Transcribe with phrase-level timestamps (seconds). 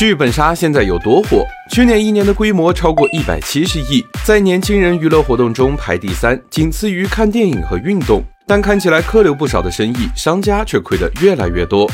[0.00, 1.44] 剧本杀现在有多火？
[1.70, 8.24] 去年一年的规模超过一百七十亿，在年轻人娱乐活动中排第三，仅次于看电影和运动。
[8.46, 11.86] 但看起来客流不少的生意，商家却亏得越来越多。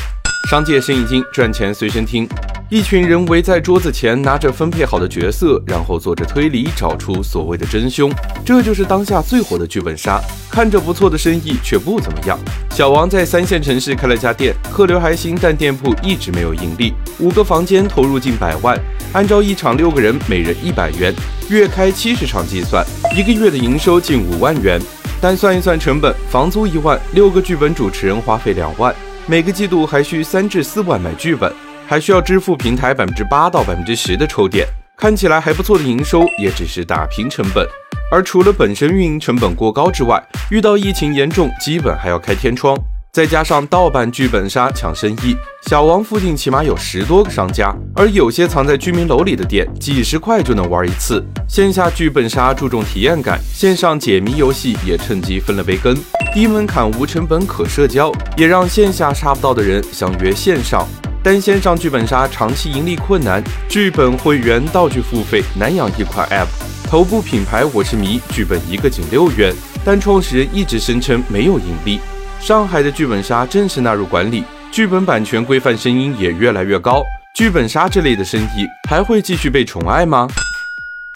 [0.49, 2.25] 商界生意经，赚钱随身听。
[2.69, 8.11] 一群人围在桌子前，拿着分配好的角色，然后做着推理，找出所谓的真凶。
[8.45, 10.19] 这就是当下最火的剧本杀。
[10.51, 12.37] 看着不错的生意，却不怎么样。
[12.71, 16.93] 小王在三线城市开了家店，客流还行，但店铺一直没有盈利。
[17.19, 18.77] 五个房间投入近百万，
[19.13, 21.13] 按照一场六个人每人一百元，
[21.49, 24.77] 月开七十场计算，一个月的营收近五万元。
[25.21, 28.93] 但算一算成本，房租一万，六个剧本主持人花费两万，
[29.25, 31.49] 每个季度还需三至四万买剧本。
[31.87, 37.65] 还需要支付平台百分之八到百分之十的抽点，看起来还不错的营收，也只是打平成本。
[38.11, 42.77] 而除了本身运营成本过高之外，遇到疫情严重，基本还要开天窗。
[43.13, 45.35] 再加上盗版剧本杀抢生意，
[45.67, 51.23] 小王附近起码有十多个商家，而有些藏在居民楼里的店，几十块就能玩一次。
[51.47, 55.97] 线下剧本杀注重体验感，线上解谜游戏也趁机分了杯羹。
[56.33, 60.85] 低门槛、无成本、可社交，也让线下杀不到的人相约线上。
[61.27, 66.47] 单线上剧本杀长期盈利困难，剧本会员道具付费难养一款 App。
[66.89, 71.99] 头部品牌我是迷，剧本一个仅六元，但创始人一直声称没有盈利。
[72.39, 77.03] 上海的剧本杀正式纳入管理，剧本版权规范声音也越来越高。
[77.33, 80.29] 剧本杀这类的生意还会继续被宠爱吗？